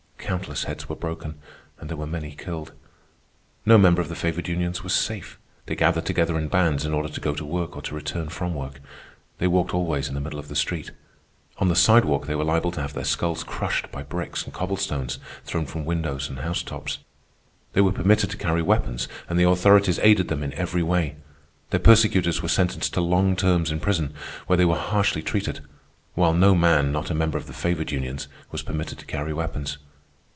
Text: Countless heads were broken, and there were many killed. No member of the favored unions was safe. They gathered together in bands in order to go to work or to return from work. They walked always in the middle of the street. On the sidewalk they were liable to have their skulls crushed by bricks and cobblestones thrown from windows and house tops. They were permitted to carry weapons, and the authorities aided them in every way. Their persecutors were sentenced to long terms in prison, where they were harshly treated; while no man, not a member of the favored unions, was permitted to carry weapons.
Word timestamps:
Countless 0.39 0.63
heads 0.63 0.87
were 0.87 0.95
broken, 0.95 1.35
and 1.77 1.89
there 1.89 1.97
were 1.97 2.07
many 2.07 2.31
killed. 2.33 2.71
No 3.65 3.77
member 3.77 4.01
of 4.01 4.07
the 4.07 4.15
favored 4.15 4.47
unions 4.47 4.81
was 4.81 4.93
safe. 4.93 5.37
They 5.65 5.75
gathered 5.75 6.05
together 6.05 6.39
in 6.39 6.47
bands 6.47 6.85
in 6.85 6.93
order 6.93 7.09
to 7.09 7.19
go 7.19 7.35
to 7.35 7.43
work 7.43 7.75
or 7.75 7.81
to 7.81 7.93
return 7.95 8.29
from 8.29 8.53
work. 8.53 8.79
They 9.39 9.47
walked 9.47 9.73
always 9.73 10.07
in 10.07 10.13
the 10.13 10.21
middle 10.21 10.39
of 10.39 10.47
the 10.47 10.55
street. 10.55 10.91
On 11.57 11.67
the 11.67 11.75
sidewalk 11.75 12.27
they 12.27 12.35
were 12.35 12.45
liable 12.45 12.71
to 12.71 12.81
have 12.81 12.93
their 12.93 13.03
skulls 13.03 13.43
crushed 13.43 13.91
by 13.91 14.03
bricks 14.03 14.45
and 14.45 14.53
cobblestones 14.53 15.19
thrown 15.43 15.65
from 15.65 15.83
windows 15.83 16.29
and 16.29 16.39
house 16.39 16.63
tops. 16.63 16.99
They 17.73 17.81
were 17.81 17.91
permitted 17.91 18.29
to 18.29 18.37
carry 18.37 18.61
weapons, 18.61 19.09
and 19.27 19.37
the 19.37 19.49
authorities 19.49 19.99
aided 20.01 20.29
them 20.29 20.43
in 20.43 20.53
every 20.53 20.83
way. 20.83 21.17
Their 21.71 21.81
persecutors 21.81 22.41
were 22.41 22.47
sentenced 22.47 22.93
to 22.93 23.01
long 23.01 23.35
terms 23.35 23.69
in 23.69 23.81
prison, 23.81 24.13
where 24.47 24.55
they 24.55 24.63
were 24.65 24.77
harshly 24.77 25.23
treated; 25.23 25.59
while 26.15 26.33
no 26.33 26.55
man, 26.55 26.89
not 26.93 27.11
a 27.11 27.15
member 27.15 27.37
of 27.37 27.47
the 27.47 27.53
favored 27.53 27.91
unions, 27.91 28.29
was 28.49 28.61
permitted 28.63 28.97
to 28.99 29.05
carry 29.05 29.33
weapons. 29.33 29.77